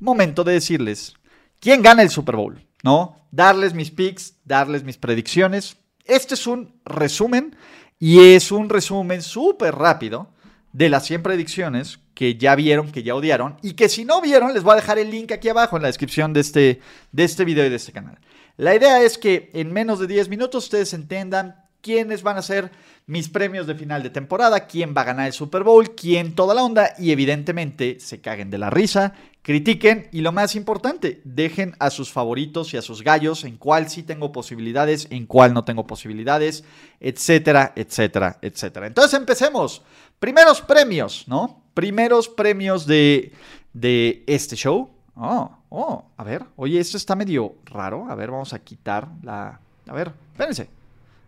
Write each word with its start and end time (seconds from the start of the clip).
Momento 0.00 0.44
de 0.44 0.52
decirles 0.52 1.14
quién 1.60 1.82
gana 1.82 2.02
el 2.02 2.10
Super 2.10 2.36
Bowl, 2.36 2.64
¿no? 2.82 3.16
Darles 3.30 3.74
mis 3.74 3.90
picks, 3.90 4.34
darles 4.44 4.84
mis 4.84 4.96
predicciones. 4.96 5.76
Este 6.04 6.34
es 6.34 6.46
un 6.46 6.80
resumen 6.84 7.56
y 7.98 8.20
es 8.34 8.52
un 8.52 8.68
resumen 8.68 9.22
súper 9.22 9.74
rápido 9.74 10.30
de 10.72 10.88
las 10.88 11.06
100 11.06 11.22
predicciones 11.22 11.98
que 12.14 12.36
ya 12.36 12.54
vieron, 12.54 12.92
que 12.92 13.02
ya 13.02 13.14
odiaron, 13.14 13.56
y 13.62 13.74
que 13.74 13.88
si 13.88 14.04
no 14.04 14.20
vieron, 14.20 14.52
les 14.54 14.62
voy 14.62 14.72
a 14.72 14.76
dejar 14.76 14.98
el 14.98 15.10
link 15.10 15.32
aquí 15.32 15.48
abajo 15.48 15.76
en 15.76 15.82
la 15.82 15.88
descripción 15.88 16.32
de 16.32 16.40
este, 16.40 16.80
de 17.12 17.24
este 17.24 17.44
video 17.44 17.64
y 17.66 17.70
de 17.70 17.76
este 17.76 17.92
canal. 17.92 18.18
La 18.56 18.74
idea 18.74 19.02
es 19.02 19.18
que 19.18 19.50
en 19.54 19.72
menos 19.72 20.00
de 20.00 20.08
10 20.08 20.28
minutos 20.28 20.64
ustedes 20.64 20.92
entendan 20.94 21.64
quiénes 21.80 22.22
van 22.22 22.36
a 22.36 22.42
ser 22.42 22.70
mis 23.06 23.28
premios 23.28 23.66
de 23.66 23.74
final 23.74 24.02
de 24.02 24.10
temporada, 24.10 24.66
quién 24.66 24.94
va 24.96 25.02
a 25.02 25.04
ganar 25.04 25.26
el 25.28 25.32
Super 25.32 25.62
Bowl, 25.62 25.94
quién 25.94 26.34
toda 26.34 26.54
la 26.54 26.64
onda, 26.64 26.92
y 26.98 27.12
evidentemente 27.12 28.00
se 28.00 28.20
caguen 28.20 28.50
de 28.50 28.58
la 28.58 28.70
risa, 28.70 29.14
critiquen 29.48 30.10
y 30.12 30.20
lo 30.20 30.30
más 30.30 30.54
importante, 30.56 31.22
dejen 31.24 31.74
a 31.78 31.88
sus 31.88 32.12
favoritos 32.12 32.74
y 32.74 32.76
a 32.76 32.82
sus 32.82 33.02
gallos 33.02 33.44
en 33.44 33.56
cuál 33.56 33.88
sí 33.88 34.02
tengo 34.02 34.30
posibilidades, 34.30 35.08
en 35.08 35.24
cuál 35.24 35.54
no 35.54 35.64
tengo 35.64 35.86
posibilidades, 35.86 36.64
etcétera, 37.00 37.72
etcétera, 37.74 38.38
etcétera. 38.42 38.86
Entonces 38.86 39.18
empecemos. 39.18 39.80
Primeros 40.18 40.60
premios, 40.60 41.24
¿no? 41.28 41.62
Primeros 41.72 42.28
premios 42.28 42.86
de, 42.86 43.32
de 43.72 44.22
este 44.26 44.54
show. 44.54 44.90
Oh, 45.14 45.50
oh, 45.70 46.04
a 46.18 46.24
ver. 46.24 46.44
Oye, 46.56 46.78
esto 46.78 46.98
está 46.98 47.16
medio 47.16 47.54
raro. 47.64 48.06
A 48.10 48.14
ver, 48.14 48.30
vamos 48.30 48.52
a 48.52 48.58
quitar 48.58 49.08
la... 49.22 49.58
A 49.86 49.92
ver, 49.94 50.12
espérense. 50.32 50.68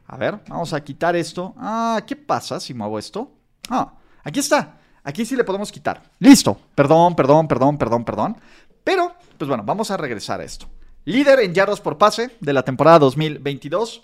A 0.09 0.19
ver, 0.19 0.41
vamos 0.47 0.75
a 0.75 0.85
quitar 0.85 1.17
esto. 1.17 1.55
Ah, 1.57 2.03
¿qué 2.07 2.17
pasa 2.17 2.61
si 2.61 2.75
muevo 2.75 2.99
esto? 2.99 3.33
Ah, 3.71 3.95
aquí 4.23 4.41
está. 4.41 4.79
Aquí 5.05 5.25
sí 5.25 5.37
le 5.37 5.45
podemos 5.45 5.73
quitar. 5.73 6.03
Listo. 6.19 6.59
Perdón, 6.75 7.17
perdón, 7.17 7.49
perdón, 7.49 7.79
perdón, 7.79 8.05
perdón. 8.05 8.37
Pero, 8.85 9.15
pues 9.39 9.49
bueno, 9.49 9.63
vamos 9.65 9.91
a 9.91 9.97
regresar 9.97 10.41
a 10.41 10.45
esto. 10.45 10.67
Líder 11.05 11.41
en 11.41 11.55
yardas 11.55 11.81
por 11.81 11.99
pase 11.99 12.37
de 12.41 12.53
la 12.53 12.63
temporada 12.63 12.99
2022, 12.99 14.03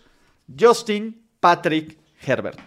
Justin 0.58 1.22
Patrick 1.40 1.98
Herbert 2.24 2.58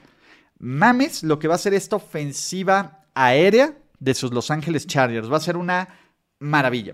mames 0.60 1.24
lo 1.24 1.40
que 1.40 1.48
va 1.48 1.56
a 1.56 1.60
ser 1.60 1.74
esta 1.74 1.96
ofensiva 1.96 3.06
aérea 3.16 3.78
de 4.00 4.14
sus 4.14 4.32
Los 4.32 4.52
Ángeles 4.52 4.86
Chargers. 4.86 5.32
Va 5.32 5.38
a 5.38 5.42
ser 5.42 5.58
una 5.58 5.90
maravilla. 6.38 6.94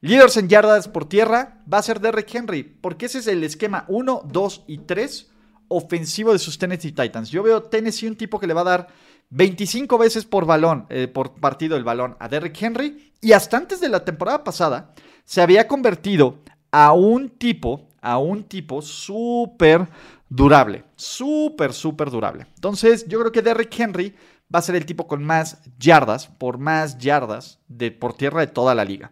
Líderes 0.00 0.36
en 0.36 0.48
yardas 0.48 0.88
por 0.88 1.08
tierra 1.08 1.62
va 1.72 1.78
a 1.78 1.82
ser 1.82 2.00
Derrick 2.00 2.32
Henry, 2.34 2.62
porque 2.62 3.06
ese 3.06 3.18
es 3.18 3.26
el 3.26 3.42
esquema 3.42 3.84
1, 3.88 4.22
2 4.30 4.64
y 4.66 4.78
3 4.78 5.30
ofensivo 5.68 6.32
de 6.32 6.38
sus 6.38 6.58
Tennessee 6.58 6.92
Titans. 6.92 7.30
Yo 7.30 7.42
veo 7.42 7.62
Tennessee 7.62 8.06
un 8.06 8.16
tipo 8.16 8.38
que 8.38 8.46
le 8.46 8.54
va 8.54 8.60
a 8.60 8.64
dar 8.64 8.88
25 9.30 9.98
veces 9.98 10.24
por 10.24 10.46
balón, 10.46 10.86
eh, 10.88 11.08
por 11.08 11.34
partido 11.34 11.76
el 11.76 11.84
balón 11.84 12.16
a 12.20 12.28
Derrick 12.28 12.60
Henry, 12.60 13.12
y 13.20 13.32
hasta 13.32 13.56
antes 13.56 13.80
de 13.80 13.88
la 13.88 14.04
temporada 14.04 14.44
pasada 14.44 14.94
se 15.24 15.42
había 15.42 15.66
convertido 15.66 16.42
a 16.70 16.92
un 16.92 17.30
tipo, 17.30 17.88
a 18.00 18.18
un 18.18 18.44
tipo 18.44 18.82
súper 18.82 19.88
durable. 20.28 20.84
Súper, 20.96 21.72
súper 21.72 22.10
durable. 22.10 22.46
Entonces, 22.54 23.06
yo 23.08 23.18
creo 23.20 23.32
que 23.32 23.42
Derrick 23.42 23.78
Henry 23.78 24.14
va 24.54 24.60
a 24.60 24.62
ser 24.62 24.76
el 24.76 24.86
tipo 24.86 25.06
con 25.06 25.24
más 25.24 25.58
yardas, 25.78 26.28
por 26.28 26.58
más 26.58 26.98
yardas 26.98 27.58
de, 27.68 27.90
por 27.90 28.14
tierra 28.14 28.40
de 28.40 28.46
toda 28.46 28.74
la 28.74 28.84
liga. 28.84 29.10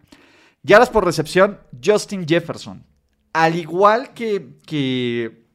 Yardas 0.63 0.89
por 0.89 1.05
recepción, 1.05 1.59
Justin 1.83 2.27
Jefferson. 2.27 2.85
Al 3.33 3.55
igual 3.55 4.13
que, 4.13 4.57
que, 4.65 5.45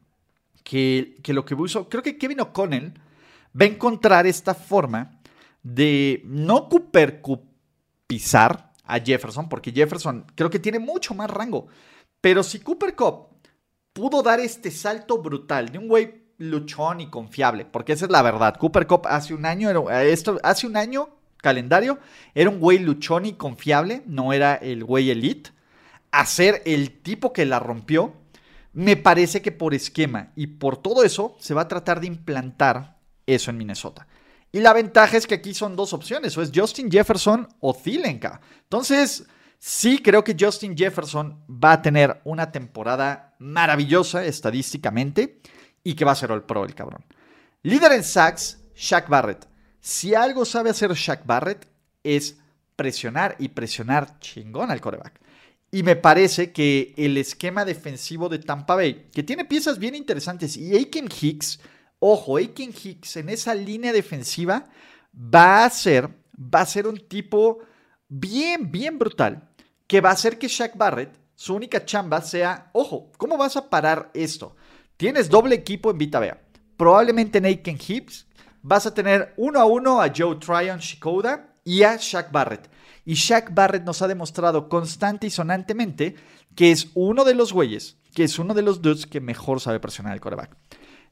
que, 0.63 1.33
lo 1.33 1.45
que 1.45 1.55
puso, 1.55 1.89
creo 1.89 2.03
que 2.03 2.17
Kevin 2.17 2.41
O'Connell 2.41 2.93
va 3.59 3.65
a 3.65 3.69
encontrar 3.69 4.27
esta 4.27 4.53
forma 4.53 5.19
de 5.63 6.21
no 6.25 6.69
pisar 8.07 8.71
a 8.83 8.99
Jefferson, 8.99 9.47
porque 9.47 9.71
Jefferson 9.71 10.25
creo 10.35 10.49
que 10.49 10.59
tiene 10.59 10.79
mucho 10.79 11.13
más 11.13 11.29
rango. 11.29 11.67
Pero 12.19 12.43
si 12.43 12.59
Cooper 12.59 12.95
Cup 12.95 13.27
pudo 13.93 14.21
dar 14.21 14.39
este 14.39 14.71
salto 14.71 15.21
brutal 15.21 15.69
de 15.69 15.77
un 15.77 15.87
güey 15.87 16.21
luchón 16.37 17.01
y 17.01 17.09
confiable, 17.09 17.65
porque 17.65 17.93
esa 17.93 18.05
es 18.05 18.11
la 18.11 18.21
verdad. 18.21 18.55
Cooper 18.57 18.87
Cup 18.87 19.01
hace 19.05 19.33
un 19.33 19.45
año, 19.45 19.89
esto, 19.89 20.39
hace 20.43 20.67
un 20.67 20.75
año 20.75 21.09
calendario, 21.37 21.99
era 22.35 22.49
un 22.49 22.59
güey 22.59 22.79
luchón 22.79 23.25
y 23.25 23.33
confiable, 23.33 24.03
no 24.05 24.33
era 24.33 24.55
el 24.55 24.83
güey 24.83 25.09
elite. 25.09 25.51
A 26.11 26.25
ser 26.25 26.61
el 26.65 27.01
tipo 27.01 27.31
que 27.31 27.45
la 27.45 27.59
rompió, 27.59 28.13
me 28.73 28.97
parece 28.97 29.41
que 29.41 29.51
por 29.51 29.73
esquema 29.73 30.31
y 30.35 30.47
por 30.47 30.77
todo 30.77 31.03
eso 31.03 31.35
se 31.39 31.53
va 31.53 31.61
a 31.61 31.67
tratar 31.67 32.01
de 32.01 32.07
implantar 32.07 33.00
eso 33.25 33.51
en 33.51 33.57
Minnesota. 33.57 34.07
Y 34.51 34.59
la 34.59 34.73
ventaja 34.73 35.17
es 35.17 35.27
que 35.27 35.35
aquí 35.35 35.53
son 35.53 35.75
dos 35.75 35.93
opciones, 35.93 36.37
o 36.37 36.41
es 36.41 36.51
Justin 36.53 36.91
Jefferson 36.91 37.47
o 37.59 37.73
Zielenka. 37.73 38.41
Entonces, 38.63 39.25
Sí, 39.63 39.99
creo 39.99 40.23
que 40.23 40.35
Justin 40.37 40.75
Jefferson 40.75 41.39
va 41.47 41.73
a 41.73 41.81
tener 41.83 42.19
una 42.23 42.51
temporada 42.51 43.35
maravillosa 43.37 44.25
estadísticamente 44.25 45.39
y 45.83 45.93
que 45.93 46.03
va 46.03 46.13
a 46.13 46.15
ser 46.15 46.31
el 46.31 46.41
pro 46.41 46.65
el 46.65 46.73
cabrón. 46.73 47.05
Líder 47.61 47.91
en 47.91 48.03
sacks, 48.03 48.57
Shaq 48.75 49.07
Barrett. 49.07 49.47
Si 49.79 50.15
algo 50.15 50.45
sabe 50.45 50.71
hacer 50.71 50.91
Shaq 50.93 51.27
Barrett 51.27 51.67
es 52.03 52.37
presionar 52.75 53.35
y 53.37 53.49
presionar 53.49 54.17
chingón 54.17 54.71
al 54.71 54.81
coreback. 54.81 55.21
Y 55.69 55.83
me 55.83 55.95
parece 55.95 56.51
que 56.51 56.95
el 56.97 57.15
esquema 57.17 57.63
defensivo 57.63 58.29
de 58.29 58.39
Tampa 58.39 58.73
Bay, 58.73 59.09
que 59.13 59.21
tiene 59.21 59.45
piezas 59.45 59.77
bien 59.77 59.93
interesantes, 59.93 60.57
y 60.57 60.75
Aiken 60.75 61.07
Hicks, 61.21 61.59
ojo, 62.01 62.37
Aiken 62.37 62.73
Hicks 62.83 63.15
en 63.17 63.29
esa 63.29 63.53
línea 63.55 63.93
defensiva 63.93 64.67
va 65.13 65.63
a 65.63 65.69
ser, 65.69 66.09
va 66.35 66.61
a 66.61 66.65
ser 66.65 66.87
un 66.87 66.97
tipo 66.97 67.59
bien, 68.09 68.71
bien 68.71 68.97
brutal 68.97 69.49
que 69.87 70.01
va 70.01 70.09
a 70.09 70.13
hacer 70.13 70.37
que 70.39 70.47
Shaq 70.47 70.75
Barrett, 70.75 71.15
su 71.35 71.53
única 71.53 71.85
chamba 71.85 72.21
sea, 72.21 72.71
ojo, 72.73 73.11
¿cómo 73.17 73.37
vas 73.37 73.55
a 73.55 73.69
parar 73.69 74.09
esto? 74.13 74.55
Tienes 74.97 75.29
doble 75.29 75.55
equipo 75.55 75.91
en 75.91 75.97
Vita 75.97 76.41
Probablemente 76.75 77.37
en 77.37 77.45
Aiken 77.45 77.77
Hips 77.87 78.25
vas 78.63 78.85
a 78.85 78.93
tener 78.93 79.33
uno 79.37 79.59
a 79.59 79.65
uno 79.65 80.01
a 80.01 80.11
Joe 80.15 80.37
Tryon 80.37 80.79
Shikoda 80.79 81.55
y 81.63 81.83
a 81.83 81.97
Shaq 81.97 82.31
Barrett. 82.31 82.69
Y 83.05 83.13
Shaq 83.13 83.53
Barrett 83.53 83.83
nos 83.83 84.01
ha 84.01 84.07
demostrado 84.07 84.69
constante 84.69 85.27
y 85.27 85.29
sonantemente 85.29 86.15
que 86.55 86.71
es 86.71 86.89
uno 86.95 87.23
de 87.23 87.35
los 87.35 87.53
güeyes, 87.53 87.97
que 88.13 88.23
es 88.23 88.39
uno 88.39 88.53
de 88.53 88.61
los 88.61 88.81
dudes 88.81 89.05
que 89.05 89.21
mejor 89.21 89.59
sabe 89.59 89.79
presionar 89.79 90.13
el 90.13 90.21
coreback. 90.21 90.55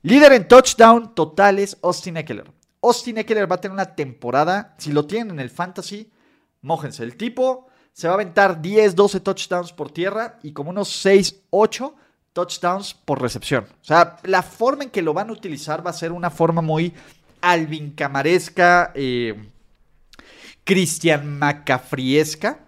Líder 0.01 0.31
en 0.31 0.47
touchdown 0.47 1.13
totales, 1.13 1.77
Austin 1.81 2.15
Eckler. 2.15 2.49
Austin 2.81 3.17
Eckler 3.17 3.51
va 3.51 3.55
a 3.55 3.61
tener 3.61 3.73
una 3.73 3.95
temporada, 3.95 4.73
si 4.77 4.93
lo 4.93 5.05
tienen 5.05 5.31
en 5.31 5.39
el 5.41 5.49
fantasy, 5.49 6.09
mójense. 6.61 7.03
El 7.03 7.17
tipo 7.17 7.67
se 7.91 8.07
va 8.07 8.13
a 8.13 8.15
aventar 8.15 8.61
10, 8.61 8.95
12 8.95 9.19
touchdowns 9.19 9.73
por 9.73 9.91
tierra 9.91 10.39
y 10.41 10.53
como 10.53 10.69
unos 10.69 10.89
6, 10.89 11.41
8 11.49 11.95
touchdowns 12.31 12.93
por 12.93 13.21
recepción. 13.21 13.65
O 13.69 13.83
sea, 13.83 14.15
la 14.23 14.41
forma 14.41 14.85
en 14.85 14.89
que 14.89 15.01
lo 15.01 15.13
van 15.13 15.29
a 15.29 15.33
utilizar 15.33 15.85
va 15.85 15.89
a 15.89 15.93
ser 15.93 16.13
una 16.13 16.29
forma 16.29 16.61
muy 16.61 16.93
Alvin 17.41 17.91
Camaresca, 17.91 18.93
eh, 18.95 19.35
Christian 20.63 21.37
Macafriesca 21.37 22.59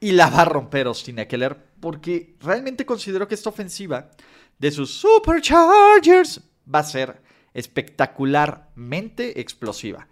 y 0.00 0.10
la 0.12 0.30
va 0.30 0.42
a 0.42 0.46
romper 0.46 0.88
Austin 0.88 1.20
Eckler 1.20 1.56
porque 1.78 2.34
realmente 2.40 2.84
considero 2.84 3.28
que 3.28 3.36
esta 3.36 3.50
ofensiva 3.50 4.10
de 4.58 4.70
sus 4.72 4.98
Superchargers 4.98 6.40
va 6.72 6.80
a 6.80 6.84
ser 6.84 7.22
espectacularmente 7.54 9.40
explosiva. 9.40 10.08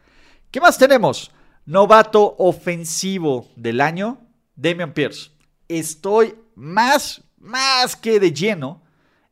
¿Qué 0.50 0.60
más 0.60 0.78
tenemos? 0.78 1.30
Novato 1.66 2.36
ofensivo 2.38 3.48
del 3.56 3.80
año, 3.80 4.20
Damian 4.56 4.92
Pierce. 4.92 5.30
Estoy 5.68 6.36
más, 6.54 7.22
más 7.38 7.96
que 7.96 8.20
de 8.20 8.32
lleno 8.32 8.82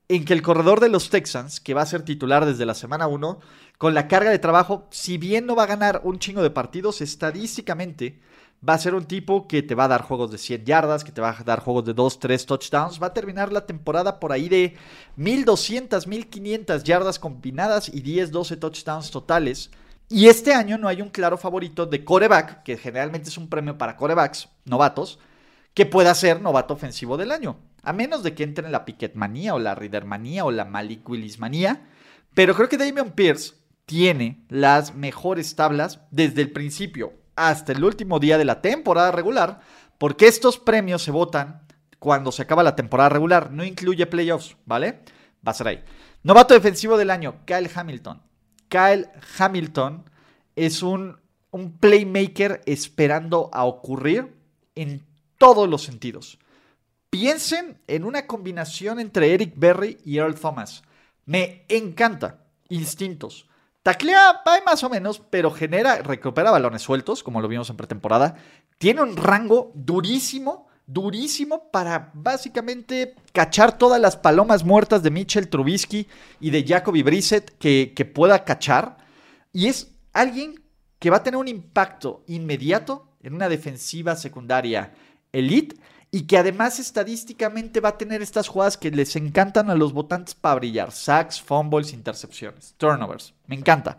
en 0.09 0.25
que 0.25 0.35
el 0.35 0.43
corredor 0.43 0.81
de 0.81 0.89
los 0.89 1.11
Texans, 1.11 1.61
que 1.61 1.75
va 1.75 1.83
a 1.83 1.87
ser 1.87 2.03
titular 2.03 2.45
desde 2.45 2.67
la 2.67 2.75
semana 2.75 3.07
1, 3.07 3.41
con 3.79 3.95
la 3.95 4.09
carga 4.09 4.31
de 4.31 4.39
trabajo, 4.39 4.87
si 4.91 5.17
bien 5.17 5.47
no 5.47 5.57
va 5.57 5.63
a 5.63 5.67
ganar 5.67 6.03
un 6.05 6.19
chingo 6.19 6.43
de 6.43 6.51
partidos, 6.51 7.01
estadísticamente 7.01 8.21
va 8.67 8.75
a 8.75 8.79
ser 8.79 8.95
un 8.95 9.05
tipo 9.05 9.49
que 9.49 9.63
te 9.63 9.75
va 9.75 9.85
a 9.85 9.89
dar 9.89 10.03
juegos 10.03 10.31
de 10.31 10.39
100 10.39 10.65
yardas, 10.65 11.05
que 11.05 11.13
te 11.13 11.21
va 11.21 11.31
a 11.31 11.45
dar 11.45 11.61
juegos 11.61 11.85
de 11.85 11.95
2, 11.95 12.21
3 12.21 12.47
touchdowns. 12.47 13.03
Va 13.03 13.09
a 13.09 13.15
terminar 13.15 13.53
la 13.53 13.67
temporada 13.67 14.21
por 14.21 14.33
ahí 14.33 14.49
de 14.49 14.77
1200, 15.17 16.07
1500 16.07 16.85
yardas 16.85 17.19
combinadas 17.19 17.89
y 17.93 18.01
10, 18.01 18.31
12 18.31 18.57
touchdowns 18.57 19.11
totales. 19.11 19.71
Y 20.09 20.29
este 20.29 20.55
año 20.55 20.79
no 20.79 20.89
hay 20.89 21.03
un 21.03 21.09
claro 21.09 21.37
favorito 21.39 21.87
de 21.87 22.05
coreback, 22.05 22.63
que 22.63 22.77
generalmente 22.77 23.31
es 23.31 23.39
un 23.39 23.49
premio 23.49 23.79
para 23.79 23.97
corebacks 23.97 24.49
novatos, 24.65 25.19
que 25.75 25.87
pueda 25.87 26.15
ser 26.15 26.41
novato 26.41 26.75
ofensivo 26.75 27.17
del 27.17 27.33
año. 27.33 27.57
A 27.83 27.93
menos 27.93 28.23
de 28.23 28.35
que 28.35 28.45
entre 28.45 28.67
en 28.67 28.73
la 28.73 28.85
Piquet 28.85 29.15
manía 29.15 29.55
o 29.55 29.59
la 29.59 29.75
Reader 29.75 30.05
manía 30.05 30.45
o 30.45 30.53
la 30.53 30.65
Malik 30.65 31.09
Willis 31.09 31.41
manía. 31.41 31.89
Pero 32.35 32.55
creo 32.55 32.69
que 32.69 32.79
Damian 32.79 33.13
Pierce 33.13 33.55
tiene 33.87 34.45
las 34.49 34.95
mejores 34.95 35.57
tablas 35.57 36.01
desde 36.11 36.43
el 36.43 36.53
principio 36.53 37.22
hasta 37.37 37.73
el 37.73 37.85
último 37.85 38.19
día 38.19 38.39
de 38.39 38.45
la 38.45 38.61
temporada 38.61 39.11
regular, 39.13 39.61
porque 39.99 40.27
estos 40.27 40.59
premios 40.59 41.03
se 41.03 41.11
votan 41.11 41.63
cuando 41.99 42.33
se 42.33 42.43
acaba 42.43 42.63
la 42.63 42.77
temporada 42.77 43.09
regular, 43.09 43.53
no 43.53 43.65
incluye 43.65 44.07
playoffs, 44.07 44.57
¿vale? 44.67 45.03
Va 45.47 45.53
a 45.53 45.55
ser 45.55 45.69
ahí. 45.69 45.85
Novato 46.25 46.55
defensivo 46.55 46.97
del 46.97 47.11
año, 47.11 47.37
Kyle 47.45 47.71
Hamilton. 47.73 48.21
Kyle 48.69 49.09
Hamilton 49.39 50.05
es 50.57 50.83
un, 50.83 51.19
un 51.51 51.79
playmaker 51.79 52.63
esperando 52.67 53.51
a 53.53 53.65
ocurrir 53.65 54.35
en 54.75 55.05
todos 55.39 55.69
los 55.69 55.83
sentidos. 55.83 56.39
Piensen 57.11 57.79
en 57.87 58.05
una 58.05 58.27
combinación 58.27 58.99
entre 58.99 59.35
Eric 59.35 59.53
Berry 59.57 59.99
y 60.05 60.19
Earl 60.19 60.35
Thomas. 60.35 60.83
Me 61.27 61.65
encanta. 61.69 62.45
Instintos. 62.69 63.47
Taclea, 63.83 64.43
va 64.47 64.61
más 64.65 64.85
o 64.85 64.91
menos, 64.91 65.21
pero 65.31 65.51
genera, 65.51 65.97
recupera 66.03 66.53
balones 66.53 66.83
sueltos, 66.83 67.23
como 67.23 67.41
lo 67.41 67.49
vimos 67.49 67.69
en 67.69 67.77
pretemporada. 67.77 68.37
Tiene 68.79 69.03
un 69.03 69.17
rango 69.17 69.73
durísimo, 69.75 70.69
durísimo 70.87 71.71
para 71.71 72.11
básicamente 72.15 73.17
cachar 73.33 73.77
todas 73.79 74.01
las 74.01 74.17
palomas 74.17 74.65
muertas 74.65 75.03
de 75.03 75.11
Mitchell 75.11 75.49
Trubisky 75.49 76.07
y 76.39 76.51
de 76.51 76.65
Jacoby 76.65 77.03
Brissett 77.03 77.59
que, 77.59 77.93
que 77.97 78.05
pueda 78.05 78.45
cachar. 78.45 78.99
Y 79.53 79.67
es 79.67 79.91
alguien 80.13 80.63
que 81.01 81.11
va 81.11 81.17
a 81.17 81.23
tener 81.25 81.39
un 81.39 81.49
impacto 81.49 82.23
inmediato 82.29 83.17
en 83.21 83.35
una 83.35 83.49
defensiva 83.49 84.15
secundaria 84.15 84.93
elite 85.33 85.77
y 86.15 86.27
que 86.27 86.37
además 86.37 86.79
estadísticamente 86.79 87.81
va 87.81 87.89
a 87.89 87.99
tener 87.99 88.21
estas 88.21 88.47
jugadas 88.47 88.77
que 88.77 88.91
les 88.91 89.17
encantan 89.17 89.71
a 89.71 89.75
los 89.75 89.95
votantes 89.95 90.35
para 90.35 90.57
brillar. 90.57 90.93
Sacks, 90.93 91.41
fumbles, 91.41 91.95
intercepciones, 91.95 92.75
turnovers. 92.77 93.33
Me 93.47 93.57
encanta. 93.57 93.99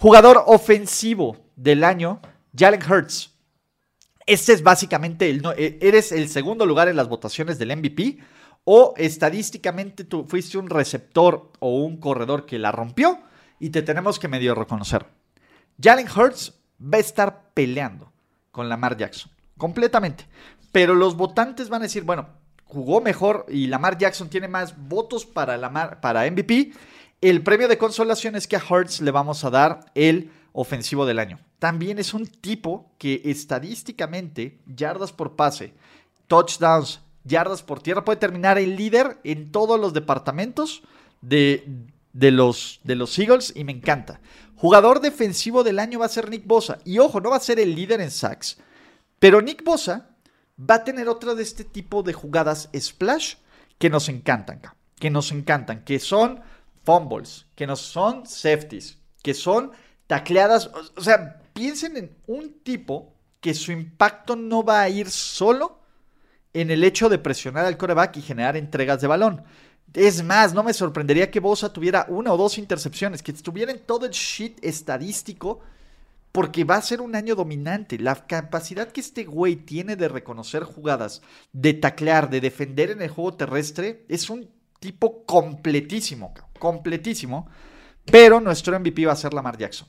Jugador 0.00 0.42
ofensivo 0.46 1.36
del 1.54 1.84
año, 1.84 2.20
Jalen 2.54 2.82
Hurts. 2.82 3.32
Este 4.26 4.54
es 4.54 4.62
básicamente 4.64 5.30
el... 5.30 5.40
E, 5.56 5.78
eres 5.80 6.10
el 6.10 6.28
segundo 6.28 6.66
lugar 6.66 6.88
en 6.88 6.96
las 6.96 7.08
votaciones 7.08 7.60
del 7.60 7.76
MVP 7.76 8.18
o 8.64 8.94
estadísticamente 8.96 10.02
tú 10.02 10.24
fuiste 10.24 10.58
un 10.58 10.68
receptor 10.68 11.52
o 11.60 11.76
un 11.76 11.98
corredor 11.98 12.44
que 12.44 12.58
la 12.58 12.72
rompió 12.72 13.20
y 13.60 13.70
te 13.70 13.82
tenemos 13.82 14.18
que 14.18 14.26
medio 14.26 14.56
reconocer. 14.56 15.06
Jalen 15.80 16.08
Hurts 16.10 16.54
va 16.82 16.96
a 16.96 17.00
estar 17.00 17.50
peleando 17.54 18.12
con 18.50 18.68
Lamar 18.68 18.96
Jackson. 18.96 19.30
Completamente. 19.56 20.26
Pero 20.72 20.94
los 20.94 21.16
votantes 21.16 21.68
van 21.68 21.82
a 21.82 21.84
decir, 21.84 22.04
bueno, 22.04 22.28
jugó 22.64 23.00
mejor 23.00 23.46
y 23.48 23.66
Lamar 23.66 23.98
Jackson 23.98 24.28
tiene 24.28 24.48
más 24.48 24.74
votos 24.76 25.24
para, 25.24 26.00
para 26.00 26.30
MVP. 26.30 26.72
El 27.20 27.42
premio 27.42 27.68
de 27.68 27.78
consolación 27.78 28.36
es 28.36 28.46
que 28.46 28.56
a 28.56 28.62
Hurts 28.68 29.00
le 29.00 29.10
vamos 29.10 29.44
a 29.44 29.50
dar 29.50 29.86
el 29.94 30.30
ofensivo 30.52 31.06
del 31.06 31.18
año. 31.18 31.38
También 31.58 31.98
es 31.98 32.12
un 32.12 32.26
tipo 32.26 32.92
que 32.98 33.22
estadísticamente, 33.24 34.58
yardas 34.66 35.12
por 35.12 35.36
pase, 35.36 35.72
touchdowns, 36.26 37.00
yardas 37.24 37.62
por 37.62 37.80
tierra, 37.80 38.04
puede 38.04 38.18
terminar 38.18 38.58
el 38.58 38.76
líder 38.76 39.18
en 39.24 39.50
todos 39.50 39.80
los 39.80 39.94
departamentos 39.94 40.82
de, 41.22 41.64
de, 42.12 42.30
los, 42.30 42.80
de 42.84 42.96
los 42.96 43.18
Eagles 43.18 43.52
y 43.56 43.64
me 43.64 43.72
encanta. 43.72 44.20
Jugador 44.56 45.00
defensivo 45.00 45.62
del 45.62 45.78
año 45.78 45.98
va 45.98 46.06
a 46.06 46.10
ser 46.10 46.30
Nick 46.30 46.46
Bosa. 46.46 46.78
Y 46.84 46.98
ojo, 46.98 47.20
no 47.20 47.30
va 47.30 47.36
a 47.36 47.40
ser 47.40 47.60
el 47.60 47.74
líder 47.74 48.00
en 48.00 48.10
sacks. 48.10 48.58
Pero 49.18 49.40
Nick 49.42 49.62
Bosa 49.64 50.15
va 50.58 50.76
a 50.76 50.84
tener 50.84 51.08
otra 51.08 51.34
de 51.34 51.42
este 51.42 51.64
tipo 51.64 52.02
de 52.02 52.12
jugadas 52.12 52.70
splash 52.74 53.34
que 53.78 53.90
nos 53.90 54.08
encantan, 54.08 54.60
que 54.98 55.10
nos 55.10 55.30
encantan, 55.32 55.84
que 55.84 55.98
son 55.98 56.40
fumbles, 56.84 57.46
que 57.54 57.66
no 57.66 57.76
son 57.76 58.26
safeties, 58.26 58.98
que 59.22 59.34
son 59.34 59.72
tacleadas. 60.06 60.70
O 60.96 61.02
sea, 61.02 61.42
piensen 61.52 61.96
en 61.96 62.16
un 62.26 62.60
tipo 62.62 63.14
que 63.40 63.54
su 63.54 63.72
impacto 63.72 64.36
no 64.36 64.62
va 64.62 64.80
a 64.82 64.88
ir 64.88 65.10
solo 65.10 65.80
en 66.52 66.70
el 66.70 66.84
hecho 66.84 67.08
de 67.08 67.18
presionar 67.18 67.66
al 67.66 67.76
coreback 67.76 68.16
y 68.16 68.22
generar 68.22 68.56
entregas 68.56 69.00
de 69.00 69.06
balón. 69.06 69.44
Es 69.92 70.22
más, 70.22 70.54
no 70.54 70.62
me 70.62 70.72
sorprendería 70.72 71.30
que 71.30 71.40
Bosa 71.40 71.72
tuviera 71.72 72.06
una 72.08 72.32
o 72.32 72.36
dos 72.36 72.58
intercepciones, 72.58 73.22
que 73.22 73.32
estuviera 73.32 73.76
todo 73.76 74.06
el 74.06 74.12
shit 74.12 74.58
estadístico 74.64 75.60
porque 76.36 76.64
va 76.64 76.76
a 76.76 76.82
ser 76.82 77.00
un 77.00 77.16
año 77.16 77.34
dominante. 77.34 77.98
La 77.98 78.14
capacidad 78.26 78.92
que 78.92 79.00
este 79.00 79.24
güey 79.24 79.56
tiene 79.56 79.96
de 79.96 80.06
reconocer 80.06 80.64
jugadas, 80.64 81.22
de 81.54 81.72
taclear, 81.72 82.28
de 82.28 82.42
defender 82.42 82.90
en 82.90 83.00
el 83.00 83.08
juego 83.08 83.38
terrestre, 83.38 84.04
es 84.10 84.28
un 84.28 84.50
tipo 84.78 85.24
completísimo, 85.24 86.34
completísimo. 86.58 87.48
Pero 88.04 88.38
nuestro 88.42 88.78
MVP 88.78 89.06
va 89.06 89.14
a 89.14 89.16
ser 89.16 89.32
Lamar 89.32 89.56
Jackson. 89.56 89.88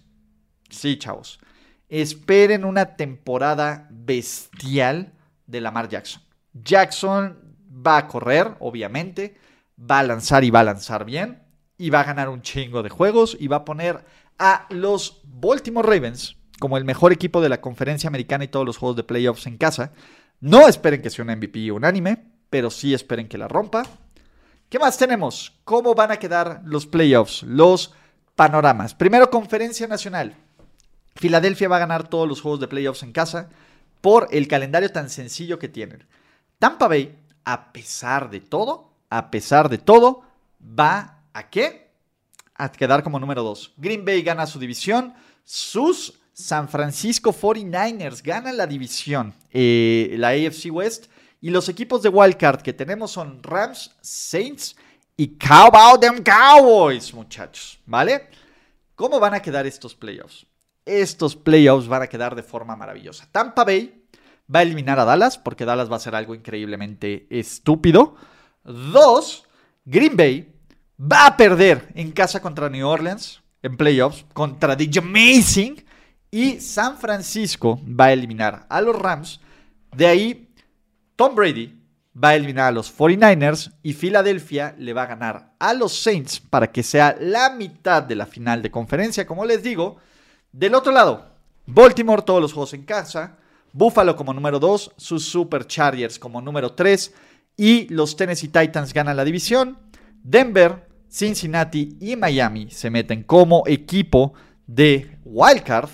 Sí, 0.70 0.98
chavos. 0.98 1.42
Esperen 1.90 2.64
una 2.64 2.96
temporada 2.96 3.90
bestial 3.92 5.16
de 5.48 5.60
Lamar 5.60 5.90
Jackson. 5.90 6.24
Jackson 6.54 7.58
va 7.86 7.98
a 7.98 8.08
correr, 8.08 8.56
obviamente, 8.62 9.36
va 9.78 10.00
a 10.00 10.04
lanzar 10.04 10.46
y 10.46 10.50
va 10.50 10.62
a 10.62 10.64
lanzar 10.64 11.04
bien, 11.04 11.44
y 11.78 11.90
va 11.90 12.00
a 12.00 12.06
ganar 12.06 12.30
un 12.30 12.42
chingo 12.42 12.84
de 12.84 12.90
juegos 12.90 13.36
y 13.38 13.50
va 13.50 13.58
a 13.58 13.66
poner 13.66 14.06
a 14.40 14.66
los 14.70 15.20
Baltimore 15.26 15.86
Ravens 15.86 16.37
como 16.60 16.78
el 16.78 16.86
mejor 16.86 17.14
equipo 17.14 17.42
de 17.42 17.50
la 17.50 17.62
conferencia 17.62 18.08
americana 18.08 18.44
y 18.44 18.48
todos 18.48 18.66
los 18.66 18.78
juegos 18.78 18.96
de 18.98 19.04
playoffs 19.04 19.48
en 19.48 19.58
casa. 19.58 19.92
No 20.40 20.68
esperen 20.68 21.02
que 21.02 21.10
sea 21.10 21.26
un 21.26 21.32
MVP 21.32 21.72
unánime, 21.72 22.24
pero 22.50 22.70
sí 22.70 22.94
esperen 22.94 23.28
que 23.28 23.38
la 23.38 23.48
rompa. 23.48 23.84
¿Qué 24.70 24.80
más 24.80 24.98
tenemos? 24.98 25.54
¿Cómo 25.64 25.96
van 25.96 26.12
a 26.12 26.18
quedar 26.18 26.62
los 26.66 26.86
playoffs? 26.86 27.44
Los 27.44 27.94
panoramas. 28.36 28.94
Primero, 28.94 29.30
conferencia 29.30 29.88
nacional. 29.88 30.36
Filadelfia 31.16 31.70
va 31.70 31.78
a 31.78 31.80
ganar 31.80 32.08
todos 32.08 32.28
los 32.28 32.42
juegos 32.42 32.60
de 32.60 32.68
playoffs 32.68 33.04
en 33.04 33.12
casa 33.12 33.50
por 34.02 34.28
el 34.32 34.48
calendario 34.48 34.92
tan 34.92 35.10
sencillo 35.10 35.58
que 35.58 35.70
tienen. 35.70 36.06
Tampa 36.60 36.88
Bay, 36.88 37.18
a 37.46 37.72
pesar 37.72 38.30
de 38.30 38.42
todo, 38.42 38.94
a 39.10 39.32
pesar 39.32 39.70
de 39.70 39.78
todo, 39.78 40.24
va 40.62 41.24
a 41.34 41.50
qué? 41.50 41.92
A 42.56 42.72
quedar 42.72 43.04
como 43.04 43.20
número 43.20 43.44
2. 43.44 43.74
Green 43.78 44.06
Bay 44.06 44.22
gana 44.22 44.46
su 44.46 44.60
división. 44.60 45.14
Sus 45.44 46.20
San 46.38 46.70
Francisco 46.70 47.34
49ers 47.34 48.22
ganan 48.22 48.58
la 48.58 48.68
división, 48.68 49.34
eh, 49.52 50.14
la 50.20 50.30
AFC 50.30 50.72
West. 50.72 51.08
Y 51.42 51.50
los 51.50 51.68
equipos 51.68 52.04
de 52.04 52.10
wildcard 52.10 52.62
que 52.62 52.74
tenemos 52.74 53.12
son 53.12 53.42
Rams, 53.42 53.96
Saints 54.02 54.76
y 55.16 55.30
Cowboy 55.30 56.00
them 56.00 56.24
Cowboys, 56.24 57.12
muchachos. 57.12 57.80
¿Vale? 57.88 58.30
¿Cómo 58.94 59.20
van 59.20 59.34
a 59.34 59.42
quedar 59.42 59.66
estos 59.66 59.96
playoffs? 59.96 60.46
Estos 60.86 61.36
playoffs 61.36 61.88
van 61.88 62.04
a 62.04 62.08
quedar 62.08 62.36
de 62.36 62.44
forma 62.44 62.76
maravillosa. 62.76 63.28
Tampa 63.32 63.64
Bay 63.64 64.06
va 64.54 64.60
a 64.60 64.64
eliminar 64.64 65.00
a 65.00 65.06
Dallas 65.06 65.40
porque 65.40 65.66
Dallas 65.66 65.92
va 65.92 65.96
a 65.96 66.02
ser 66.02 66.14
algo 66.14 66.36
increíblemente 66.36 67.26
estúpido. 67.32 68.16
Dos, 68.64 69.44
Green 69.86 70.16
Bay 70.16 70.54
va 71.00 71.26
a 71.26 71.36
perder 71.36 71.88
en 71.96 72.12
casa 72.12 72.44
contra 72.44 72.70
New 72.70 72.88
Orleans 72.88 73.42
en 73.64 73.76
playoffs 73.76 74.24
contra 74.34 74.78
The 74.78 75.00
Amazing 75.00 75.87
y 76.32 76.60
San 76.60 76.98
Francisco 76.98 77.80
va 77.88 78.06
a 78.06 78.14
eliminar 78.14 78.66
a 78.70 78.82
los 78.82 78.96
Rams. 78.96 79.40
De 79.96 80.08
ahí, 80.08 80.50
Tom 81.16 81.36
Brady 81.36 81.78
va 82.22 82.30
a 82.30 82.36
eliminar 82.36 82.68
a 82.68 82.72
los 82.72 82.96
49ers 82.96 83.74
y 83.84 83.94
Filadelfia 83.94 84.76
le 84.78 84.94
va 84.94 85.04
a 85.04 85.08
ganar 85.08 85.54
a 85.60 85.74
los 85.74 85.94
Saints 85.94 86.40
para 86.40 86.72
que 86.72 86.84
sea 86.84 87.16
la 87.20 87.50
mitad 87.52 88.04
de 88.04 88.16
la 88.16 88.26
final 88.26 88.62
de 88.62 88.72
conferencia, 88.72 89.26
como 89.26 89.46
les 89.46 89.62
digo. 89.62 89.98
Del 90.52 90.76
otro 90.76 90.92
lado, 90.92 91.30
Baltimore 91.66 92.24
todos 92.24 92.42
los 92.42 92.54
juegos 92.54 92.74
en 92.74 92.84
casa, 92.84 93.38
Buffalo 93.74 94.16
como 94.16 94.34
número 94.34 94.60
2, 94.60 94.94
sus 94.98 95.26
Superchargers 95.26 96.18
como 96.18 96.42
número 96.42 96.74
3 96.74 97.14
y 97.56 97.88
los 97.90 98.16
Tennessee 98.16 98.48
Titans 98.48 98.94
ganan 98.94 99.18
la 99.18 99.26
división. 99.26 99.78
Denver, 100.24 100.88
Cincinnati 101.10 101.98
y 102.00 102.16
Miami 102.16 102.70
se 102.72 102.90
meten 102.90 103.24
como 103.24 103.64
equipo 103.68 104.34
de 104.66 105.20
wildcard 105.24 105.90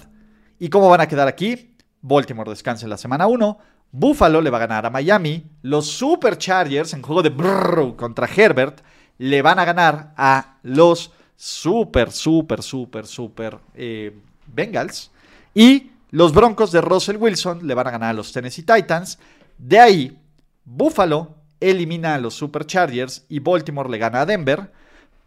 ¿Y 0.63 0.69
cómo 0.69 0.87
van 0.87 1.01
a 1.01 1.09
quedar 1.09 1.27
aquí? 1.27 1.75
Baltimore 2.01 2.49
descansa 2.49 2.85
en 2.85 2.89
la 2.89 2.95
semana 2.95 3.27
1. 3.27 3.57
Buffalo 3.91 4.39
le 4.39 4.49
va 4.49 4.59
a 4.59 4.61
ganar 4.61 4.85
a 4.85 4.89
Miami. 4.89 5.43
Los 5.61 5.87
Superchargers 5.87 6.93
en 6.93 7.01
juego 7.01 7.21
de 7.21 7.31
brrr 7.31 7.97
contra 7.97 8.29
Herbert 8.33 8.79
le 9.17 9.41
van 9.41 9.59
a 9.59 9.65
ganar 9.65 10.13
a 10.15 10.59
los 10.63 11.11
super, 11.35 12.13
super, 12.13 12.63
super, 12.63 13.05
super 13.05 13.59
eh, 13.75 14.17
Bengals. 14.47 15.11
Y 15.53 15.91
los 16.11 16.33
Broncos 16.33 16.71
de 16.71 16.79
Russell 16.79 17.17
Wilson 17.17 17.67
le 17.67 17.73
van 17.73 17.87
a 17.87 17.91
ganar 17.91 18.11
a 18.11 18.13
los 18.13 18.31
Tennessee 18.31 18.63
Titans. 18.63 19.19
De 19.57 19.81
ahí, 19.81 20.17
Buffalo 20.63 21.35
elimina 21.59 22.15
a 22.15 22.19
los 22.19 22.35
Superchargers 22.35 23.25
y 23.27 23.39
Baltimore 23.39 23.89
le 23.89 23.97
gana 23.97 24.21
a 24.21 24.25
Denver 24.25 24.71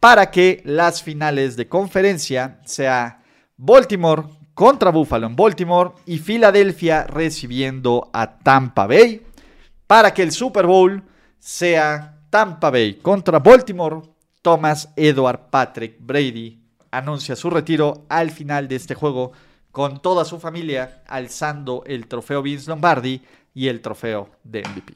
para 0.00 0.30
que 0.30 0.62
las 0.64 1.02
finales 1.02 1.56
de 1.56 1.68
conferencia 1.68 2.58
sea 2.64 3.22
Baltimore 3.58 4.24
contra 4.56 4.90
Buffalo 4.90 5.26
en 5.26 5.36
Baltimore 5.36 5.90
y 6.06 6.16
Filadelfia 6.16 7.04
recibiendo 7.04 8.08
a 8.14 8.38
Tampa 8.38 8.86
Bay 8.86 9.20
para 9.86 10.14
que 10.14 10.22
el 10.22 10.32
Super 10.32 10.66
Bowl 10.66 11.04
sea 11.38 12.22
Tampa 12.30 12.70
Bay 12.70 12.94
contra 12.94 13.38
Baltimore. 13.38 14.00
Thomas 14.40 14.92
Edward 14.96 15.50
Patrick 15.50 15.96
Brady 16.00 16.58
anuncia 16.90 17.36
su 17.36 17.50
retiro 17.50 18.06
al 18.08 18.30
final 18.30 18.66
de 18.66 18.76
este 18.76 18.94
juego 18.94 19.32
con 19.70 20.00
toda 20.00 20.24
su 20.24 20.40
familia 20.40 21.02
alzando 21.06 21.82
el 21.84 22.06
trofeo 22.06 22.40
Vince 22.40 22.70
Lombardi 22.70 23.20
y 23.52 23.68
el 23.68 23.82
trofeo 23.82 24.30
de 24.42 24.62
MVP. 24.62 24.94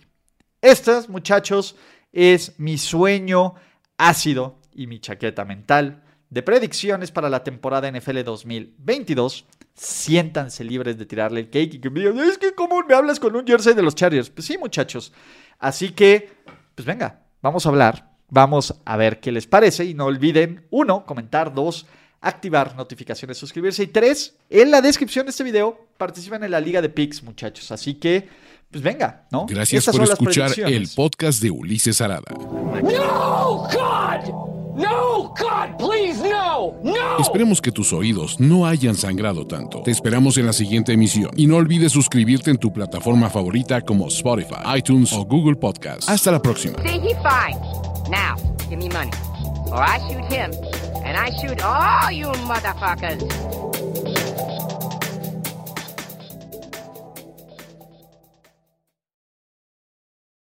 Estos, 0.62 1.10
muchachos, 1.10 1.76
es 2.12 2.58
mi 2.58 2.78
sueño 2.78 3.56
ácido 3.98 4.58
y 4.72 4.86
mi 4.86 5.00
chaqueta 5.00 5.44
mental 5.44 6.02
de 6.30 6.42
predicciones 6.42 7.10
para 7.10 7.28
la 7.28 7.44
temporada 7.44 7.90
NFL 7.90 8.22
2022. 8.24 9.46
Siéntanse 9.74 10.64
libres 10.64 10.96
de 10.96 11.06
tirarle 11.06 11.40
el 11.40 11.50
cake 11.50 11.74
y 11.74 11.80
que 11.80 11.90
me 11.90 12.00
digan, 12.00 12.18
es 12.20 12.38
que 12.38 12.54
cómo 12.54 12.82
me 12.84 12.94
hablas 12.94 13.18
con 13.18 13.34
un 13.34 13.46
jersey 13.46 13.74
de 13.74 13.82
los 13.82 13.94
Chargers. 13.94 14.30
Pues 14.30 14.46
sí, 14.46 14.56
muchachos. 14.56 15.12
Así 15.58 15.90
que, 15.90 16.30
pues 16.74 16.86
venga, 16.86 17.22
vamos 17.42 17.66
a 17.66 17.68
hablar. 17.68 18.10
Vamos 18.28 18.74
a 18.84 18.96
ver 18.96 19.18
qué 19.18 19.32
les 19.32 19.48
parece 19.48 19.84
y 19.84 19.94
no 19.94 20.04
olviden, 20.04 20.64
uno, 20.70 21.04
comentar, 21.04 21.52
dos, 21.52 21.86
activar 22.20 22.76
notificaciones, 22.76 23.38
suscribirse 23.38 23.82
y 23.82 23.88
tres, 23.88 24.36
en 24.48 24.70
la 24.70 24.80
descripción 24.80 25.26
de 25.26 25.30
este 25.30 25.42
video 25.42 25.88
participan 25.96 26.44
en 26.44 26.52
la 26.52 26.60
liga 26.60 26.80
de 26.80 26.88
picks, 26.88 27.24
muchachos. 27.24 27.72
Así 27.72 27.94
que, 27.94 28.28
pues 28.70 28.84
venga, 28.84 29.26
¿no? 29.32 29.46
Gracias 29.46 29.86
por 29.86 30.02
escuchar 30.04 30.52
el 30.58 30.88
podcast 30.94 31.42
de 31.42 31.50
Ulises 31.50 32.00
Arada. 32.00 32.30
No, 32.30 33.68
God! 33.72 34.49
No, 34.76 35.34
God, 35.38 35.76
please, 35.78 36.22
no, 36.22 36.74
no. 36.82 37.18
Esperemos 37.18 37.60
que 37.60 37.72
tus 37.72 37.92
oídos 37.92 38.38
no 38.38 38.66
hayan 38.66 38.94
sangrado 38.94 39.46
tanto. 39.46 39.82
Te 39.82 39.90
esperamos 39.90 40.36
en 40.38 40.46
la 40.46 40.52
siguiente 40.52 40.92
emisión 40.92 41.30
y 41.36 41.46
no 41.46 41.56
olvides 41.56 41.92
suscribirte 41.92 42.50
en 42.50 42.58
tu 42.58 42.72
plataforma 42.72 43.28
favorita 43.30 43.80
como 43.80 44.08
Spotify, 44.08 44.56
iTunes 44.76 45.12
o 45.12 45.24
Google 45.24 45.56
Podcast. 45.56 46.08
Hasta 46.08 46.30
la 46.30 46.40
próxima. 46.40 46.78
See, 46.82 46.98
he 46.98 47.14
fine. 47.16 47.58
Now, 48.08 48.36
give 48.68 48.78
me 48.78 48.88
money. 48.88 49.10
Or 49.66 49.82
I 49.82 49.98
shoot 50.08 50.24
him, 50.32 50.50
and 51.04 51.16
I 51.16 51.30
shoot 51.40 51.62
all 51.62 52.10
you 52.10 52.26
motherfuckers. 52.46 53.59